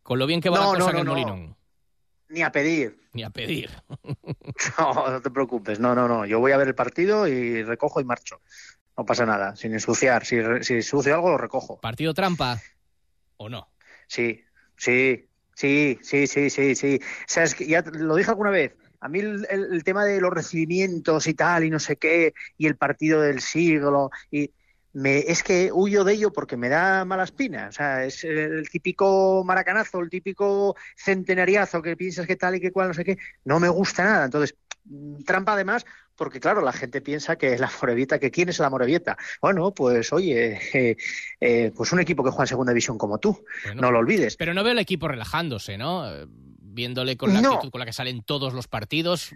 [0.03, 1.05] Con lo bien que va No, la no, cosa en el.
[1.07, 1.55] Molinón.
[2.31, 2.97] Ni a pedir.
[3.13, 3.69] Ni a pedir.
[4.77, 5.79] No, no te preocupes.
[5.79, 6.25] No, no, no.
[6.25, 8.41] Yo voy a ver el partido y recojo y marcho.
[8.97, 10.25] No pasa nada, sin ensuciar.
[10.25, 11.79] Si, si sucio algo, lo recojo.
[11.79, 12.59] ¿Partido trampa
[13.37, 13.69] o no?
[14.07, 14.43] Sí,
[14.75, 16.99] sí, sí, sí, sí, sí, sí.
[17.27, 18.75] Sabes que ya lo dije alguna vez.
[18.99, 22.33] A mí el, el- el tema de los recibimientos y tal y no sé qué
[22.57, 24.51] y el partido del siglo y
[24.93, 27.67] me, es que huyo de ello porque me da mala espina.
[27.69, 32.71] O sea, es el típico maracanazo, el típico centenariazo que piensas que tal y que
[32.71, 33.17] cual, no sé qué.
[33.45, 34.25] No me gusta nada.
[34.25, 38.59] Entonces, mm, trampa además porque claro, la gente piensa que la Morevieta, que quién es
[38.59, 39.17] la Morevieta.
[39.41, 40.97] Bueno, pues oye, eh,
[41.39, 43.43] eh, pues un equipo que juega en segunda división como tú,
[43.75, 44.37] no lo olvides.
[44.37, 46.05] Pero no veo el equipo relajándose, ¿no?
[46.71, 47.53] Eh, Viéndole con la No.
[47.53, 49.35] actitud con la que salen todos los partidos.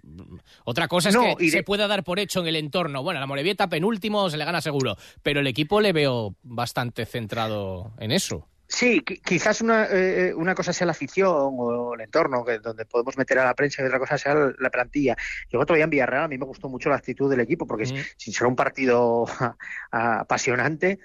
[0.64, 3.04] Otra cosa es No, que de- se pueda dar por hecho en el entorno.
[3.04, 7.92] Bueno, la Morevieta penúltimo se le gana seguro, pero el equipo le veo bastante centrado
[8.00, 8.48] en eso.
[8.68, 12.86] Sí, qui- quizás una, eh, una cosa sea la afición o el entorno, que donde
[12.86, 15.16] podemos meter a la prensa, y otra cosa sea la plantilla.
[15.52, 17.86] Yo otro día en Villarreal a mí me gustó mucho la actitud del equipo, porque
[18.18, 19.26] sin ser un partido
[19.92, 21.00] apasionante,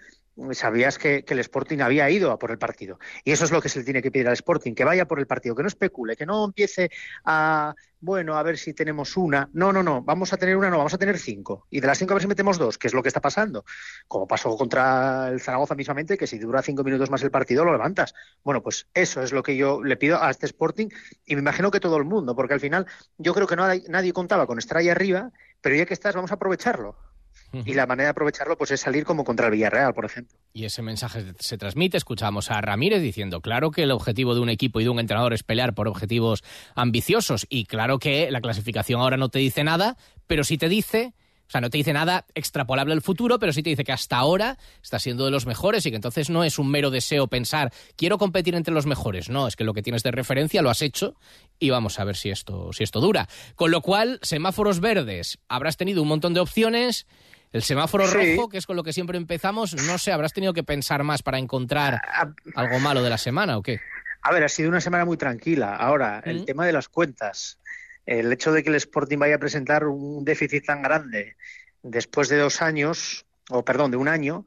[0.53, 2.99] sabías que, el Sporting había ido a por el partido.
[3.25, 5.19] Y eso es lo que se le tiene que pedir al Sporting, que vaya por
[5.19, 6.91] el partido, que no especule, que no empiece
[7.25, 9.49] a, bueno, a ver si tenemos una.
[9.53, 11.67] No, no, no, vamos a tener una, no, vamos a tener cinco.
[11.71, 13.65] Y de las cinco a ver si metemos dos, que es lo que está pasando.
[14.09, 17.73] Como pasó contra el Zaragoza mismamente, que si dura cinco minutos más el partido lo
[17.73, 18.15] levantas.
[18.43, 20.89] Bueno, pues eso es lo que yo le pido a este Sporting
[21.27, 22.87] y me imagino que todo el mundo, porque al final
[23.19, 26.31] yo creo que no nadie contaba con estar ahí arriba, pero ya que estás, vamos
[26.31, 27.10] a aprovecharlo.
[27.53, 30.37] Y la manera de aprovecharlo pues es salir como contra el Villarreal, por ejemplo.
[30.53, 31.97] Y ese mensaje se transmite.
[31.97, 35.33] Escuchamos a Ramírez diciendo, claro que el objetivo de un equipo y de un entrenador
[35.33, 36.43] es pelear por objetivos
[36.75, 37.47] ambiciosos.
[37.49, 41.15] Y claro que la clasificación ahora no te dice nada, pero sí te dice,
[41.51, 44.17] o sea, no te dice nada extrapolable al futuro, pero sí te dice que hasta
[44.17, 47.73] ahora está siendo de los mejores y que entonces no es un mero deseo pensar,
[47.97, 49.29] quiero competir entre los mejores.
[49.31, 51.17] No, es que lo que tienes de referencia lo has hecho
[51.59, 53.29] y vamos a ver si esto, si esto dura.
[53.57, 57.09] Con lo cual, semáforos verdes, habrás tenido un montón de opciones.
[57.53, 58.37] El semáforo Sí.
[58.37, 61.23] rojo, que es con lo que siempre empezamos, no sé, habrás tenido que pensar más
[61.23, 63.81] para encontrar Ah, algo malo de la semana o qué.
[64.23, 65.75] A ver, ha sido una semana muy tranquila.
[65.75, 67.59] Ahora, el tema de las cuentas,
[68.07, 71.37] el hecho de que el Sporting vaya a presentar un déficit tan grande
[71.83, 74.47] después de dos años, o perdón, de un año,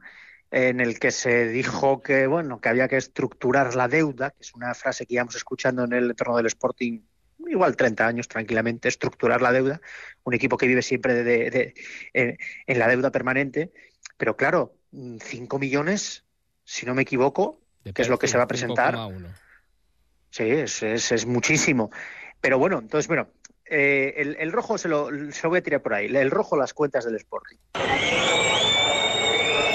[0.52, 4.54] en el que se dijo que bueno que había que estructurar la deuda, que es
[4.54, 7.00] una frase que íbamos escuchando en el entorno del Sporting
[7.48, 9.82] igual 30 años tranquilamente, estructurar la deuda,
[10.24, 11.74] un equipo que vive siempre de- de- de-
[12.14, 13.72] en, en la deuda permanente,
[14.18, 14.76] pero claro,
[15.22, 16.26] 5 millones,
[16.64, 17.62] si no me equivoco,
[17.94, 19.34] que es lo que se va a presentar, 5,1.
[20.30, 21.92] Sí, es, es, es muchísimo.
[22.42, 23.28] Pero bueno, entonces, bueno,
[23.66, 26.08] eh, el, el rojo se lo, se lo voy a tirar por ahí.
[26.08, 27.58] El rojo, las cuentas del Sporting.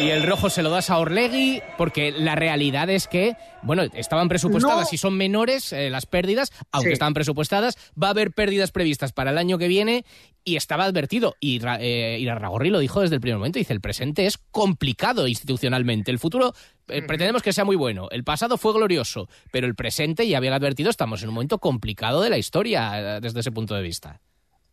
[0.00, 4.28] Y el rojo se lo das a Orlegui porque la realidad es que, bueno, estaban
[4.28, 4.94] presupuestadas No.
[4.94, 6.92] y son menores eh, las pérdidas, aunque Sí.
[6.92, 10.04] estaban presupuestadas, va a haber pérdidas previstas para el año que viene
[10.44, 11.34] y estaba advertido.
[11.40, 16.12] Y eh, Irarragorri lo dijo desde el primer momento, dice, el presente es complicado institucionalmente,
[16.12, 16.54] el futuro
[16.86, 20.54] eh, pretendemos que sea muy bueno, el pasado fue glorioso, pero el presente, ya habían
[20.54, 24.20] advertido, estamos en un momento complicado de la historia eh, desde ese punto de vista.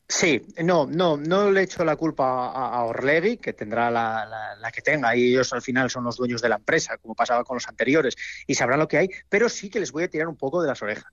[0.08, 4.56] Sí, no, no, no le echo la culpa a, a Orlegui, que tendrá la, la-
[4.56, 7.44] la que tenga, y ellos al final son los dueños de la empresa, como pasaba
[7.44, 8.16] con los anteriores,
[8.46, 10.68] y sabrán lo que hay, pero sí que les voy a tirar un poco de
[10.68, 11.12] las orejas,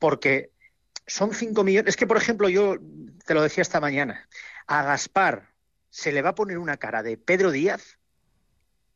[0.00, 0.50] porque
[1.06, 1.90] son 5 millones.
[1.90, 2.76] Es que, por ejemplo, yo
[3.24, 4.28] te lo decía esta mañana,
[4.66, 5.52] a Gaspar
[5.88, 7.98] se le va a poner una cara de Pedro Díaz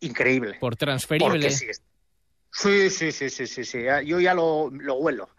[0.00, 0.58] increíble.
[0.58, 1.78] Por transferible.
[2.50, 5.30] Sí, sí, sí, sí, sí, sí, yo ya lo, lo huelo,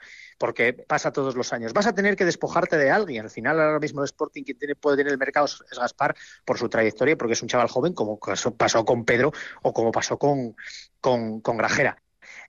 [0.44, 1.72] porque pasa todos los años.
[1.72, 3.24] Vas a tener que despojarte de alguien.
[3.24, 6.58] Al final, ahora mismo el Sporting quien tiene, puede tener el mercado es Gaspar por
[6.58, 10.54] su trayectoria, porque es un chaval joven, como pasó con Pedro o como pasó con,
[11.00, 12.03] con, con Grajera.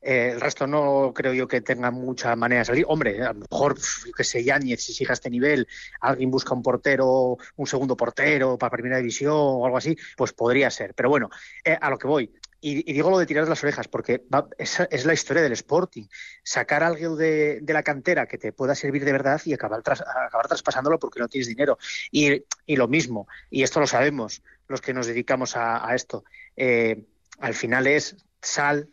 [0.05, 2.85] Eh, el resto no creo yo que tenga mucha manera de salir.
[2.88, 3.77] Hombre, a lo mejor,
[4.17, 5.67] que sé, Yáñez, si siga a este nivel,
[6.01, 10.71] alguien busca un portero, un segundo portero para primera división o algo así, pues podría
[10.71, 10.95] ser.
[10.95, 11.31] Pero bueno,
[11.64, 12.33] eh, a lo que voy.
[12.61, 16.05] Y, digo lo de tirar las orejas, porque va- es la historia del Sporting.
[16.43, 20.01] Sacar algo de, de la cantera que te pueda servir de verdad y acabar, tras-
[20.03, 21.79] acabar traspasándolo porque no tienes dinero.
[22.11, 26.25] Y, y lo mismo, y esto lo sabemos los que nos dedicamos a, a esto,
[26.57, 27.05] eh,
[27.38, 28.88] al final es sal,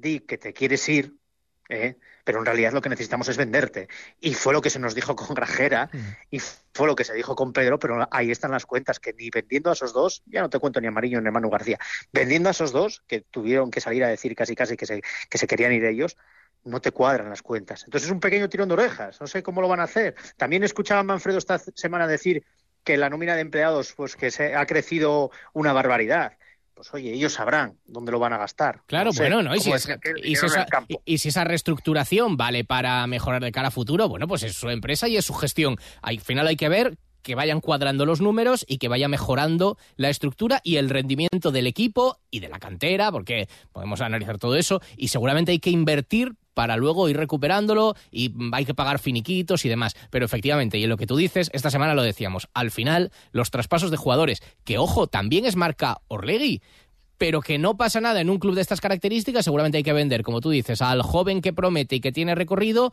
[0.00, 1.16] di que te quieres ir,
[1.68, 1.96] ¿eh?
[2.24, 3.88] pero en realidad lo que necesitamos es venderte.
[4.20, 5.90] Y fue lo que se nos dijo con Grajera
[6.30, 9.30] y fue lo que se dijo con Pedro, pero ahí están las cuentas, que ni
[9.30, 11.78] vendiendo a esos dos, ya no te cuento ni a Mariño ni a Manu García,
[12.12, 15.38] vendiendo a esos dos, que tuvieron que salir a decir casi casi que se, que
[15.38, 16.16] se querían ir ellos,
[16.64, 17.84] no te cuadran las cuentas.
[17.84, 20.14] Entonces es un pequeño tirón de orejas, no sé cómo lo van a hacer.
[20.36, 22.44] También escuchaba a Manfredo esta semana decir
[22.84, 26.38] que la nómina de empleados pues que se ha crecido una barbaridad
[26.78, 28.82] pues oye, ellos sabrán dónde lo van a gastar.
[28.86, 29.52] Claro, bueno, ¿no?
[29.56, 29.58] Y
[31.18, 35.08] si, esa, reestructuración vale para mejorar de cara a futuro, bueno, pues es su empresa
[35.08, 35.76] y es su gestión.
[36.02, 40.08] Al final hay que ver que vayan cuadrando los números y que vaya mejorando la
[40.08, 44.80] estructura y el rendimiento del equipo y de la cantera, porque podemos analizar todo eso
[44.96, 49.68] y seguramente hay que invertir para luego ir recuperándolo y hay que pagar finiquitos y
[49.68, 49.94] demás.
[50.10, 53.52] Pero efectivamente, y en lo que tú dices, esta semana lo decíamos, al final los
[53.52, 56.60] traspasos de jugadores, que ojo, también es marca Orlegui,
[57.16, 60.24] pero que no pasa nada en un club de estas características, seguramente hay que vender,
[60.24, 62.92] como tú dices, al joven que promete y que tiene recorrido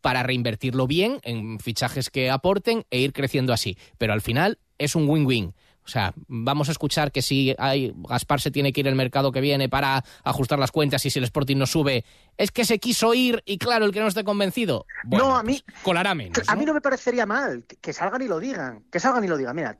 [0.00, 3.78] para reinvertirlo bien en fichajes que aporten e ir creciendo así.
[3.96, 5.54] Pero al final es un win-win.
[5.84, 9.32] O sea, vamos a escuchar que si hay, Gaspar se tiene que ir el mercado
[9.32, 12.04] que viene para ajustar las cuentas y si el Sporting no sube,
[12.38, 15.62] es que se quiso ir y claro, el que no esté convencido, no, a mí
[15.64, 16.40] pues colará menos.
[16.48, 19.36] A mí no me parecería mal que, salgan y lo digan, que salgan y lo
[19.36, 19.54] digan.
[19.54, 19.78] Mira,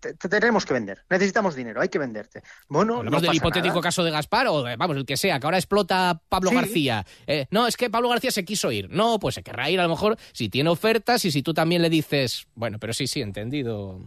[0.00, 2.42] te, tenemos que vender, necesitamos dinero, hay que venderte.
[2.68, 6.20] Bueno, Hablamos del hipotético caso de Gaspar o vamos, el que sea, que ahora explota
[6.28, 7.06] Pablo García.
[7.26, 8.90] Eh, no, es que Pablo García se quiso ir.
[8.90, 11.80] No, pues se querrá ir a lo mejor si tiene ofertas y si tú también
[11.80, 14.00] le dices, bueno, pero sí, sí, entendido.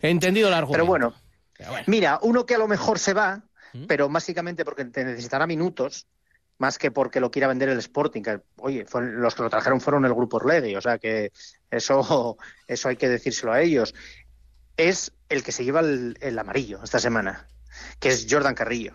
[0.00, 0.72] He entendido el argumento.
[0.72, 1.14] Pero bueno,
[1.86, 3.42] mira, uno que a lo mejor se va,
[3.86, 6.06] pero básicamente porque te necesitará minutos,
[6.58, 8.22] más que porque lo quiera vender el Sporting.
[8.22, 11.32] Que, oye, los que lo trajeron fueron el grupo Orlegui, o sea que
[11.70, 13.94] eso, eso hay que decírselo a ellos.
[14.76, 17.48] Es el que se lleva el, el amarillo esta semana,
[17.98, 18.94] que es Jordan Carrillo.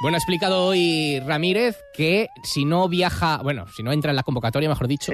[0.00, 4.22] Bueno, ha explicado hoy Ramírez que si no viaja, bueno, si no entra en la
[4.22, 5.12] convocatoria, mejor dicho,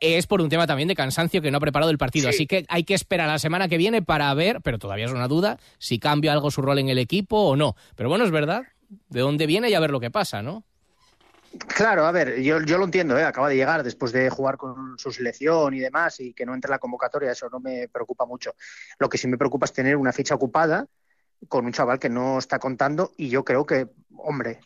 [0.00, 2.28] es por un tema también de cansancio que no ha preparado el partido.
[2.28, 5.12] Así que hay que esperar a la semana que viene para ver, pero todavía es
[5.12, 7.76] una duda, si cambia algo su rol en el equipo o no.
[7.96, 8.62] Pero bueno, es verdad,
[9.08, 10.64] de dónde viene y a ver lo que pasa, ¿no?
[11.66, 13.24] Claro, a ver, yo, yo lo entiendo, ¿eh?
[13.24, 16.68] acaba de llegar después de jugar con su selección y demás y que no entre
[16.68, 18.54] en la convocatoria, eso no me preocupa mucho.
[18.98, 20.86] Lo que sí me preocupa es tener una ficha ocupada
[21.48, 24.60] con un chaval que no está contando y yo creo que, hombre,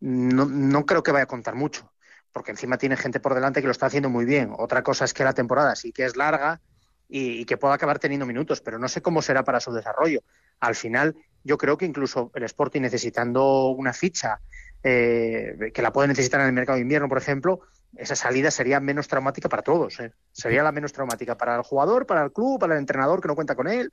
[0.00, 1.93] no, no creo que vaya a contar mucho
[2.34, 4.52] porque encima tiene gente por delante que lo está haciendo muy bien.
[4.58, 6.60] Otra cosa es que la temporada sí que es larga
[7.08, 10.20] y, que pueda acabar teniendo minutos, pero no sé cómo será para su desarrollo.
[10.58, 14.40] Al final, yo creo que incluso el Sporting necesitando una ficha
[14.82, 17.60] eh, que la puede necesitar en el mercado de invierno, por ejemplo,
[17.96, 20.00] esa salida sería menos traumática para todos.
[20.00, 20.10] ¿eh?
[20.32, 23.36] Sería la menos traumática para el jugador, para el club, para el entrenador que no
[23.36, 23.92] cuenta con él.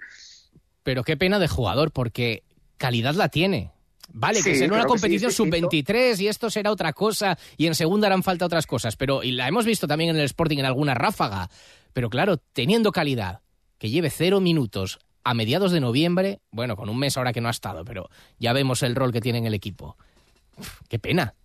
[0.82, 2.44] Pero qué pena de jugador, porque
[2.78, 3.72] calidad la tiene.
[4.13, 8.24] Vale, que será una competición sub-23 y esto será otra cosa y en segunda harán
[8.24, 11.50] falta otras cosas, pero y la hemos visto también en el Sporting en alguna ráfaga.
[11.93, 13.41] Pero claro, teniendo calidad,
[13.78, 17.47] que lleve cero minutos a mediados de noviembre, bueno, con un mes ahora que no
[17.47, 19.97] ha estado, pero ya vemos el rol que tiene en el equipo.
[20.88, 21.36] qué pena.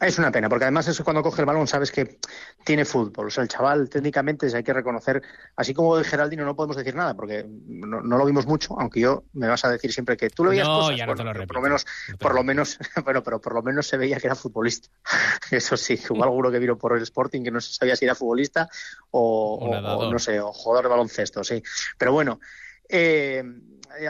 [0.00, 2.18] Es una pena, porque además eso cuando coge el balón sabes que
[2.64, 3.26] tiene fútbol.
[3.26, 5.20] O sea, el chaval técnicamente hay que reconocer,
[5.56, 9.24] así como de Geraldino no podemos decir nada, porque no, lo vimos mucho, aunque yo
[9.32, 11.56] me vas a decir siempre que tú lo veías no, ya no te lo por
[11.56, 11.86] lo menos,
[12.20, 14.88] por lo menos, bueno, pero por lo menos se veía que era futbolista.
[15.50, 18.14] Eso sí, hubo alguno que vino por el Sporting que no se sabía si era
[18.14, 18.68] futbolista
[19.10, 21.60] o, o no sé, o jugador de baloncesto, sí.
[21.96, 22.38] Pero bueno,
[22.88, 23.42] eh,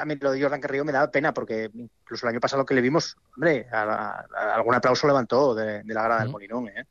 [0.01, 2.75] a mí lo de Jordan Carrillo me da pena porque incluso el año pasado que
[2.75, 6.85] le vimos, hombre, algún aplauso levantó de, la grada del Molinón, ¿eh?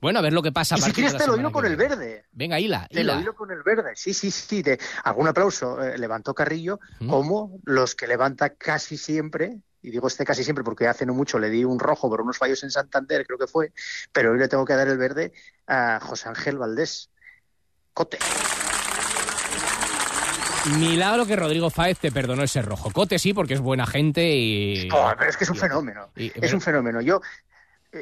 [0.00, 0.76] Bueno, a ver lo que pasa.
[0.76, 2.26] Y si quieres te lo digo con el verde.
[2.32, 3.92] Venga, hila, Te lo digo con el verde.
[3.94, 4.62] Sí, sí, sí.
[4.62, 10.24] De, algún aplauso eh, levantó Carrillo, como los que levanta casi siempre, y digo este
[10.24, 13.26] casi siempre porque hace no mucho le di un rojo por unos fallos en Santander,
[13.26, 13.72] creo que fue,
[14.12, 15.32] pero hoy le tengo que dar el verde
[15.66, 17.10] a José Ángel Valdés.
[17.94, 18.18] Cote.
[20.78, 22.90] Milagro que Rodrigo Fáez te perdonó ese rojo.
[22.90, 24.88] Cote sí, porque es buena gente y...
[25.18, 26.08] pero es que es un fenómeno.
[26.16, 27.00] es un fenómeno.
[27.00, 27.20] Yo,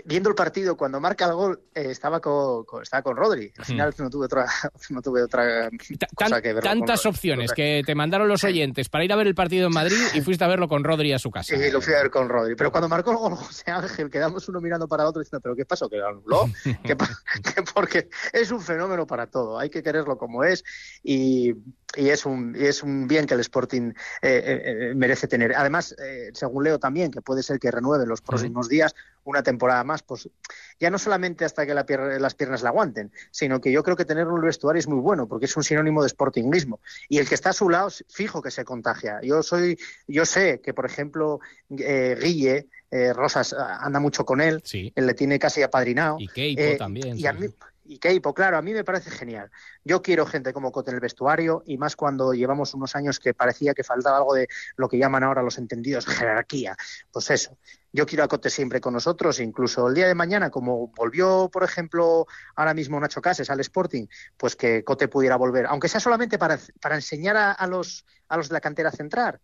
[0.05, 3.53] viendo el partido, cuando marca el gol, eh, estaba, con, estaba con Rodri.
[3.59, 4.47] Al final no tuve otra,
[4.91, 5.71] no tuve otra
[6.15, 6.63] cosa que ver.
[6.63, 9.97] Tantas opciones que te mandaron los oyentes para ir a ver el partido en Madrid
[10.15, 11.57] y fuiste a verlo con Rodri a su casa.
[11.57, 12.55] Sí, lo fui a ver con Rodri.
[12.55, 15.65] Pero cuando marcó el gol José Ángel, quedamos uno mirando para otro diciendo, ¿pero qué
[15.65, 15.89] pasó?
[15.89, 16.51] ¿Que lo anuló?
[17.75, 19.59] porque es un fenómeno para todo.
[19.59, 20.65] Hay que quererlo como es
[21.03, 21.55] y
[21.97, 25.55] y es un, es un bien que el Sporting eh, eh, merece tener.
[25.55, 25.95] Además,
[26.33, 30.29] según leo también, que puede ser que renueve los próximos días, una temporada más, pues
[30.81, 33.97] ya no solamente hasta que la pier- las piernas la aguanten, sino que yo creo
[33.97, 36.81] que tenerlo en el vestuario es muy bueno, porque es un sinónimo de sportingismo.
[37.09, 39.21] Y el que está a su lado, fijo que se contagia.
[39.23, 39.79] Yo soy,
[40.09, 41.41] yo sé que, por ejemplo,
[41.79, 44.63] eh, Guille, eh, Rosas ah, anda mucho con él,
[44.95, 46.17] él le tiene casi apadrinado.
[46.19, 47.19] Y Keipo Eh, también.
[47.19, 47.39] Y a sí.
[47.39, 47.47] mí,
[47.85, 49.51] y Keipo, claro, a mí me parece genial.
[49.85, 53.35] Yo quiero gente como Cote en el vestuario y más cuando llevamos unos años que
[53.35, 56.77] parecía que faltaba algo de lo que llaman ahora los entendidos jerarquía.
[57.11, 57.59] Pues eso,
[57.93, 61.65] yo quiero a Cote siempre con nosotros, incluso el día de mañana, como volvió, por
[61.65, 64.07] ejemplo, ahora mismo Nacho Cases al Sporting,
[64.37, 68.37] pues que Cote pudiera volver, aunque sea solamente para, para enseñar a, a los, a
[68.37, 69.41] los de la cantera a centrar.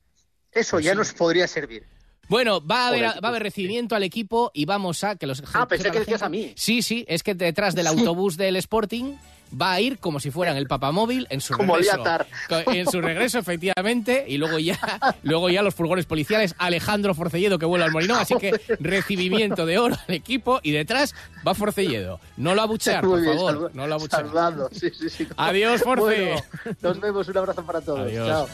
[0.53, 0.97] Eso Pues ya sí.
[0.99, 1.85] nos podría servir.
[2.29, 3.25] Bueno, va a, haber, Joder.
[3.25, 5.43] va a haber recibimiento al equipo y vamos a que los.
[5.55, 6.53] Ah, pensé que decías a mí.
[6.57, 9.15] Sí, sí, es que detrás del autobús del Sporting
[9.59, 11.97] va a ir como si fueran el papamóvil en su Como regreso.
[11.97, 12.27] Liatar.
[12.51, 14.79] Co- En su regreso, efectivamente, y luego ya,
[15.23, 19.79] luego ya los furgones policiales, Alejandro Forcelledo que vuelve al Molinón, así que recibimiento de
[19.79, 21.15] oro al equipo y detrás
[21.47, 22.21] va Forcelledo.
[22.37, 24.21] No lo abuchear, por bien, favor, no lo abuchear.
[24.27, 25.27] saludando, sí, sí, sí.
[25.39, 26.05] Adiós, Force.
[26.05, 26.43] Bueno,
[26.83, 28.01] nos vemos, un abrazo para todos.
[28.01, 28.29] Adiós.
[28.29, 28.49] Chao.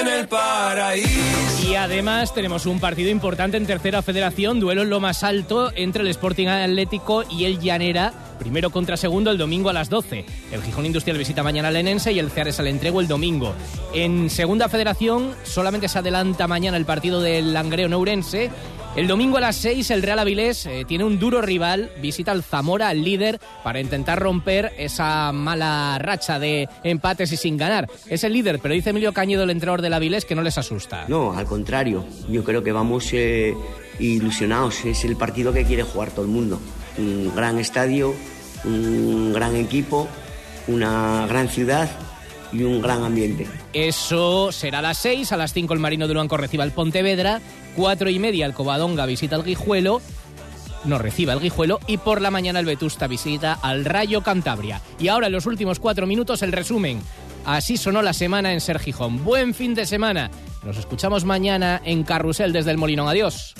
[0.00, 1.68] En el paraíso.
[1.68, 6.02] Y además tenemos un partido importante en tercera federación, duelo en lo más alto entre
[6.02, 10.24] el Sporting Atlético y el Llanera, primero contra segundo el domingo a las 12.
[10.50, 13.54] El Gijón Industrial visita mañana al Lenense y el Ceares al Entrego el domingo.
[13.94, 18.50] En segunda federación solamente se adelanta mañana el partido del Langreo Nourense.
[18.94, 22.42] El domingo a las 6 el Real Avilés eh, tiene un duro rival, visita al
[22.42, 27.88] Zamora, al líder, para intentar romper esa mala racha de empates y sin ganar.
[28.06, 31.06] Es el líder, pero dice Emilio Cañedo, el entrenador del Avilés, que no les asusta.
[31.08, 32.04] No, al contrario.
[32.28, 33.54] Yo creo que vamos eh,
[33.98, 34.84] ilusionados.
[34.84, 36.60] Es el partido que quiere jugar todo el mundo.
[36.98, 38.14] Un gran estadio,
[38.64, 40.06] un gran equipo,
[40.68, 41.88] una gran ciudad
[42.52, 43.46] y un gran ambiente.
[43.72, 47.40] Eso será a las 6, a las 5 el Marino de Luanco reciba el Pontevedra,
[47.76, 50.00] 4 y media el Covadonga visita el Guijuelo,
[50.84, 54.80] no reciba el Guijuelo y por la mañana el Vetusta visita al Rayo Cantabria.
[54.98, 57.00] Y ahora en los últimos cuatro minutos el resumen.
[57.44, 59.24] Así sonó la semana en Ser Gijón.
[59.24, 60.30] Buen fin de semana.
[60.64, 63.08] Nos escuchamos mañana en Carrusel desde el Molinón.
[63.08, 63.54] Adiós.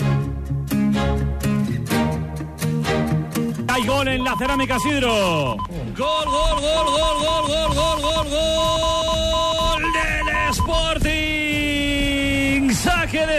[3.68, 5.56] Hay gol en la cerámica Sidro.
[5.96, 9.01] Gol, gol, gol, gol, gol, gol, gol, gol, gol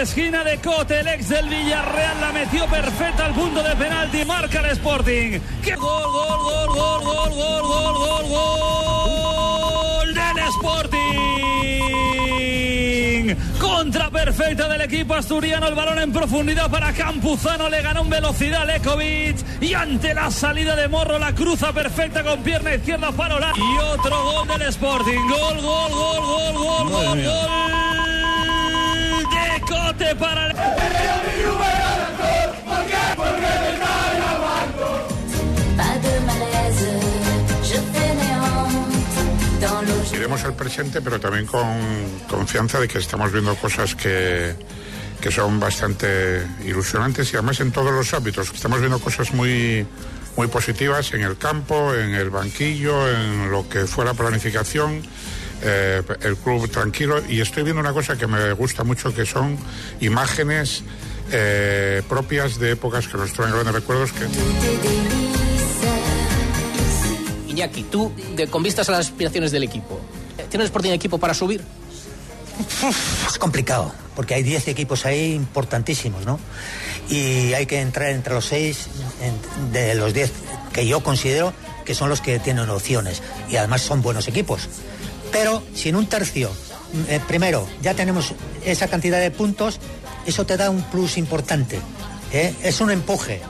[0.03, 4.25] esquina de Cote, el ex del Villarreal la metió perfecta al punto de penalti.
[4.25, 5.39] Marca el Sporting.
[5.63, 8.25] ¡Qué Gol, gol, gol, gol, gol, gol, gol, gol,
[9.95, 11.43] gol del Sporting.
[13.59, 18.67] Contra perfecta del equipo asturiano, el balón en profundidad para Campuzano, le ganó en velocidad
[18.67, 23.77] Lekovic y ante la salida de Morro la cruza perfecta con pierna izquierda Farola y
[23.77, 27.92] otro gol del Sporting, gol, gol, gol, gol, gol, gol, gol
[29.93, 30.17] honte
[39.61, 40.03] dans l'eau.
[40.13, 41.67] Iremos al presente, pero también con
[42.29, 44.55] confianza de que estamos viendo cosas que,
[45.19, 48.51] que son bastante ilusionantes y además en todos los ámbitos.
[48.53, 49.85] Estamos viendo cosas muy,
[50.37, 55.01] muy positivas en el campo, en el banquillo, en lo que fue la planificación.
[55.63, 59.57] Eh, el club tranquilo y estoy viendo una cosa que me gusta mucho que son
[60.01, 60.83] imágenes
[61.31, 64.25] eh, propias de épocas que nos traen grandes recuerdos que
[67.47, 69.99] Iñaki, tú, de- con vistas a las aspiraciones del equipo,
[70.49, 71.61] ¿tiene el Sporting equipo para subir?
[73.27, 76.39] Es complicado, porque hay 10 equipos ahí importantísimos, ¿no?
[77.09, 78.87] Y hay que entrar entre los 6
[79.71, 80.31] de los 10
[80.71, 81.53] que yo considero
[81.85, 83.21] que son los que tienen opciones.
[83.49, 84.69] Y además son buenos equipos.
[85.33, 86.51] Pero si en un tercio,
[87.09, 89.79] eh, primero, ya tenemos esa cantidad de puntos,
[90.25, 91.79] eso te da un plus importante.
[92.31, 92.53] ¿eh?
[92.63, 93.41] Es un empuje.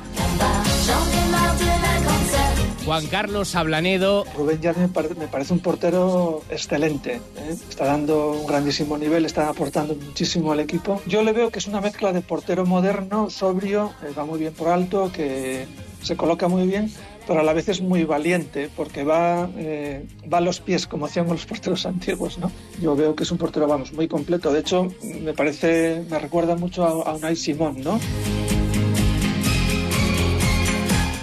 [2.85, 4.25] Juan Carlos Ablanedo.
[4.35, 4.59] Rubén
[4.93, 7.21] parece, me parece un portero excelente.
[7.37, 7.55] ¿eh?
[7.69, 11.01] Está dando un grandísimo nivel, está aportando muchísimo al equipo.
[11.05, 14.53] Yo le veo que es una mezcla de portero moderno, sobrio, eh, va muy bien
[14.53, 15.65] por alto, que
[16.01, 16.91] se coloca muy bien,
[17.27, 21.05] pero a la vez es muy valiente porque va, eh, va a los pies, como
[21.05, 22.37] hacían los porteros antiguos.
[22.37, 22.51] ¿no?
[22.81, 24.51] Yo veo que es un portero, vamos, muy completo.
[24.51, 24.87] De hecho,
[25.21, 27.99] me parece, me recuerda mucho a, a Unai Simón, ¿no?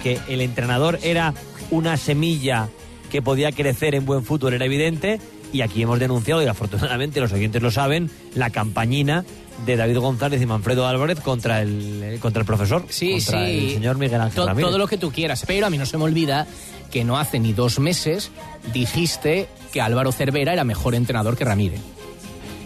[0.01, 1.33] que el entrenador era
[1.69, 2.69] una semilla
[3.11, 5.19] que podía crecer en buen fútbol, era evidente.
[5.53, 9.25] Y aquí hemos denunciado, y afortunadamente los oyentes lo saben, la campañina
[9.65, 13.51] de David González y Manfredo Álvarez contra el, eh, contra el profesor, Sí, contra sí.
[13.67, 15.43] el señor Miguel Ángel To- todo lo que tú quieras.
[15.45, 16.47] Pero a mí no se me olvida
[16.89, 18.31] que no hace ni dos meses
[18.73, 21.81] dijiste que Álvaro Cervera era mejor entrenador que Ramírez.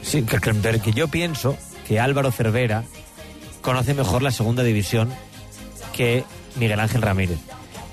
[0.04, 2.84] Sí, que, que- que yo pienso que Álvaro Cervera
[3.62, 5.10] conoce mejor la segunda división
[5.94, 6.24] que
[6.56, 7.40] Miguel Ángel Ramírez.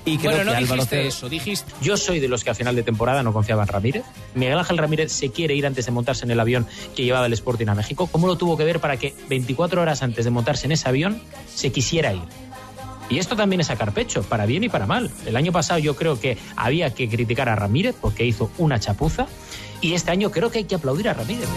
[0.05, 1.71] Y creo bueno, no que dijiste eso, dijiste...
[1.81, 4.03] Yo soy de los que a final de temporada no confiaba en Ramírez.
[4.35, 7.33] Miguel Ángel Ramírez se quiere ir antes de montarse en el avión que llevaba el
[7.33, 8.07] Sporting a México.
[8.11, 11.21] ¿Cómo lo tuvo que ver para que 24 horas antes de montarse en ese avión
[11.53, 12.23] se quisiera ir?
[13.09, 15.11] Y esto también es sacar pecho, para bien y para mal.
[15.25, 19.27] El año pasado yo creo que había que criticar a Ramírez porque hizo una chapuza.
[19.81, 21.49] Y este año creo que hay que aplaudir a Ramírez.